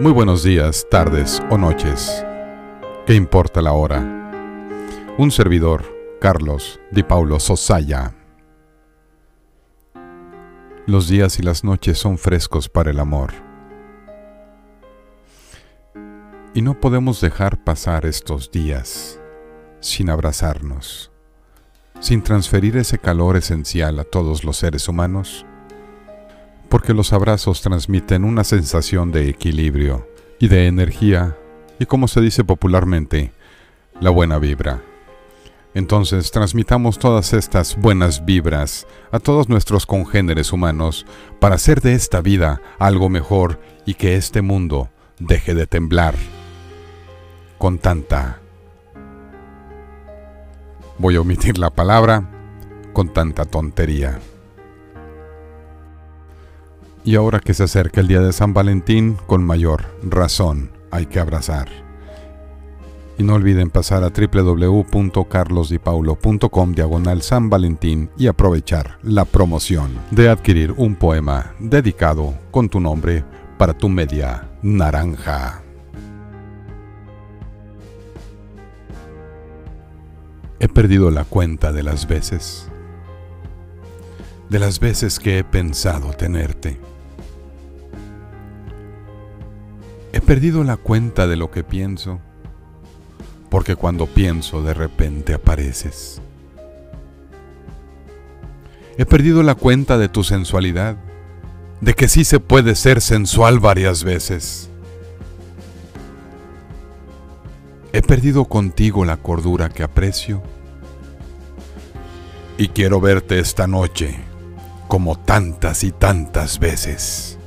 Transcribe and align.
Muy 0.00 0.12
buenos 0.12 0.44
días, 0.44 0.86
tardes 0.88 1.42
o 1.50 1.58
noches. 1.58 2.24
¿Qué 3.04 3.14
importa 3.14 3.60
la 3.60 3.72
hora? 3.72 3.98
Un 5.18 5.32
servidor, 5.32 5.84
Carlos 6.20 6.78
Di 6.92 7.02
Paulo 7.02 7.40
Sosaya. 7.40 8.14
Los 10.86 11.08
días 11.08 11.40
y 11.40 11.42
las 11.42 11.64
noches 11.64 11.98
son 11.98 12.16
frescos 12.16 12.68
para 12.68 12.92
el 12.92 13.00
amor. 13.00 13.32
Y 16.54 16.62
no 16.62 16.78
podemos 16.78 17.20
dejar 17.20 17.64
pasar 17.64 18.06
estos 18.06 18.52
días 18.52 19.18
sin 19.80 20.10
abrazarnos, 20.10 21.10
sin 21.98 22.22
transferir 22.22 22.76
ese 22.76 22.98
calor 22.98 23.36
esencial 23.36 23.98
a 23.98 24.04
todos 24.04 24.44
los 24.44 24.58
seres 24.58 24.88
humanos 24.88 25.44
porque 26.68 26.94
los 26.94 27.12
abrazos 27.12 27.62
transmiten 27.62 28.24
una 28.24 28.44
sensación 28.44 29.10
de 29.12 29.28
equilibrio 29.28 30.08
y 30.38 30.48
de 30.48 30.66
energía 30.66 31.36
y 31.78 31.86
como 31.86 32.08
se 32.08 32.20
dice 32.20 32.44
popularmente, 32.44 33.32
la 34.00 34.10
buena 34.10 34.38
vibra. 34.38 34.82
Entonces 35.74 36.30
transmitamos 36.30 36.98
todas 36.98 37.32
estas 37.32 37.76
buenas 37.76 38.24
vibras 38.24 38.86
a 39.12 39.18
todos 39.18 39.48
nuestros 39.48 39.86
congéneres 39.86 40.52
humanos 40.52 41.06
para 41.40 41.54
hacer 41.54 41.80
de 41.80 41.94
esta 41.94 42.20
vida 42.20 42.60
algo 42.78 43.08
mejor 43.08 43.60
y 43.86 43.94
que 43.94 44.16
este 44.16 44.42
mundo 44.42 44.90
deje 45.18 45.54
de 45.54 45.66
temblar 45.66 46.14
con 47.58 47.78
tanta... 47.78 48.40
Voy 50.98 51.14
a 51.14 51.20
omitir 51.20 51.58
la 51.58 51.70
palabra, 51.70 52.28
con 52.92 53.12
tanta 53.12 53.44
tontería. 53.44 54.18
Y 57.08 57.16
ahora 57.16 57.40
que 57.40 57.54
se 57.54 57.64
acerca 57.64 58.02
el 58.02 58.08
día 58.08 58.20
de 58.20 58.34
San 58.34 58.52
Valentín, 58.52 59.16
con 59.26 59.42
mayor 59.42 59.86
razón 60.02 60.72
hay 60.90 61.06
que 61.06 61.18
abrazar. 61.18 61.70
Y 63.16 63.22
no 63.22 63.32
olviden 63.32 63.70
pasar 63.70 64.04
a 64.04 64.10
www.carlosdipaulo.com 64.10 66.74
diagonal 66.74 67.22
San 67.22 67.48
Valentín 67.48 68.10
y 68.18 68.26
aprovechar 68.26 68.98
la 69.02 69.24
promoción 69.24 69.92
de 70.10 70.28
adquirir 70.28 70.72
un 70.72 70.96
poema 70.96 71.54
dedicado 71.58 72.34
con 72.50 72.68
tu 72.68 72.78
nombre 72.78 73.24
para 73.56 73.72
tu 73.72 73.88
media 73.88 74.50
naranja. 74.60 75.62
He 80.60 80.68
perdido 80.68 81.10
la 81.10 81.24
cuenta 81.24 81.72
de 81.72 81.84
las 81.84 82.06
veces, 82.06 82.68
de 84.50 84.58
las 84.58 84.78
veces 84.78 85.18
que 85.18 85.38
he 85.38 85.44
pensado 85.44 86.10
tenerte 86.10 86.78
perdido 90.28 90.62
la 90.62 90.76
cuenta 90.76 91.26
de 91.26 91.36
lo 91.36 91.50
que 91.50 91.64
pienso, 91.64 92.20
porque 93.48 93.76
cuando 93.76 94.04
pienso 94.04 94.62
de 94.62 94.74
repente 94.74 95.32
apareces. 95.32 96.20
He 98.98 99.06
perdido 99.06 99.42
la 99.42 99.54
cuenta 99.54 99.96
de 99.96 100.10
tu 100.10 100.24
sensualidad, 100.24 100.98
de 101.80 101.94
que 101.94 102.08
sí 102.08 102.26
se 102.26 102.40
puede 102.40 102.74
ser 102.74 103.00
sensual 103.00 103.58
varias 103.58 104.04
veces. 104.04 104.68
He 107.94 108.02
perdido 108.02 108.44
contigo 108.44 109.06
la 109.06 109.16
cordura 109.16 109.70
que 109.70 109.82
aprecio 109.82 110.42
y 112.58 112.68
quiero 112.68 113.00
verte 113.00 113.38
esta 113.38 113.66
noche 113.66 114.20
como 114.88 115.18
tantas 115.18 115.84
y 115.84 115.90
tantas 115.90 116.58
veces. 116.58 117.37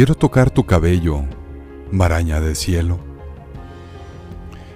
Quiero 0.00 0.14
tocar 0.14 0.50
tu 0.50 0.64
cabello, 0.64 1.26
maraña 1.92 2.40
de 2.40 2.54
cielo, 2.54 3.00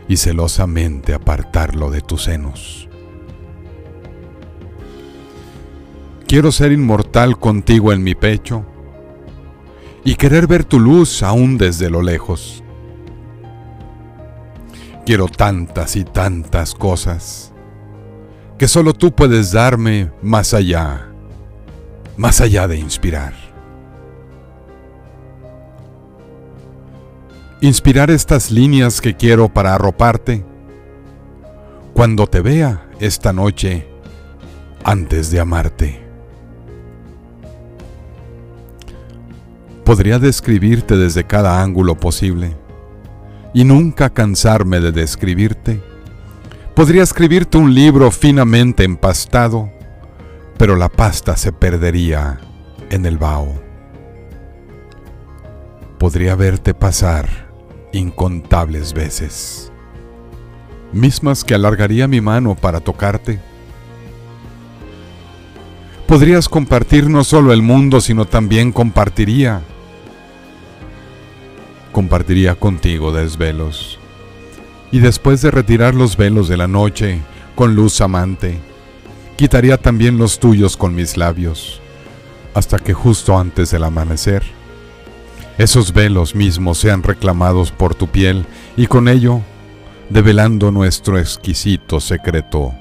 y 0.07 0.19
celosamente 0.19 1.15
apartarlo 1.15 1.91
de 1.91 2.03
tus 2.03 2.25
senos. 2.25 2.91
Quiero 6.27 6.53
ser 6.53 6.73
inmortal 6.73 7.39
contigo 7.39 7.91
en 7.95 8.03
mi 8.03 8.15
pecho 8.15 8.67
y 10.05 10.17
querer 10.17 10.47
ver 10.47 10.63
tu 10.63 10.79
luz 10.79 11.23
aún 11.23 11.57
desde 11.57 11.89
lo 11.89 12.03
lejos. 12.03 12.63
Quiero 15.07 15.29
tantas 15.29 15.97
y 15.97 16.05
tantas 16.05 16.75
cosas 16.75 17.55
que 18.59 18.69
solo 18.69 18.93
tú 18.93 19.15
puedes 19.15 19.53
darme 19.53 20.11
más 20.21 20.53
allá, 20.53 21.09
más 22.19 22.43
allá 22.43 22.69
de 22.69 22.77
inspirar. 22.77 23.54
Inspirar 27.67 28.11
estas 28.11 28.51
líneas 28.51 29.01
que 29.01 29.17
quiero 29.17 29.49
para 29.49 29.75
arroparte 29.75 30.45
cuando 31.95 32.27
te 32.27 32.43
vea 32.43 32.91
esta 33.01 33.33
noche 33.33 33.89
antes 34.85 35.31
de 35.31 35.41
amarte. 35.41 36.05
Podría 39.85 40.19
describirte 40.19 40.97
desde 40.97 41.25
cada 41.25 41.63
ángulo 41.63 41.95
posible 41.95 42.55
y 43.55 43.65
nunca 43.65 44.11
cansarme 44.11 44.81
de 44.81 44.93
describirte. 44.93 45.81
Podría 46.75 47.03
escribirte 47.03 47.57
un 47.57 47.73
libro 47.73 48.11
finamente 48.11 48.85
empastado, 48.85 49.71
pero 50.59 50.77
la 50.77 50.91
pasta 50.91 51.37
se 51.37 51.53
perdería 51.53 52.41
en 52.91 53.07
el 53.07 53.17
vaho. 53.17 53.55
Podría 55.99 56.35
verte 56.35 56.75
pasar 56.75 57.54
incontables 57.99 58.93
veces, 58.93 59.73
mismas 60.93 61.45
que 61.45 61.55
alargaría 61.55 62.09
mi 62.09 62.21
mano 62.21 62.55
para 62.55 62.81
tocarte. 62.81 63.41
Podrías 66.07 66.49
compartir 66.49 67.09
no 67.09 67.25
solo 67.25 67.53
el 67.53 67.63
mundo, 67.63 68.01
sino 68.01 68.27
también 68.27 68.73
compartiría. 68.73 69.63
Compartiría 71.93 72.55
contigo 72.57 73.13
desvelos. 73.13 73.99
Y 74.93 74.99
después 74.99 75.41
de 75.41 75.51
retirar 75.51 75.95
los 75.95 76.17
velos 76.17 76.49
de 76.49 76.57
la 76.57 76.69
noche 76.69 77.21
con 77.55 77.75
luz 77.75 78.01
amante, 78.01 78.59
quitaría 79.37 79.79
también 79.79 80.19
los 80.19 80.39
tuyos 80.39 80.77
con 80.77 80.95
mis 80.95 81.17
labios, 81.17 81.81
hasta 82.53 82.79
que 82.79 82.93
justo 82.93 83.39
antes 83.39 83.71
del 83.71 83.85
amanecer 83.85 84.45
esos 85.59 85.93
velos 85.93 86.35
mismos 86.35 86.79
sean 86.79 87.03
reclamados 87.03 87.71
por 87.71 87.95
tu 87.95 88.09
piel 88.09 88.45
y 88.77 88.87
con 88.87 89.09
ello 89.09 89.41
develando 90.11 90.71
nuestro 90.71 91.19
exquisito 91.19 92.01
secreto 92.01 92.75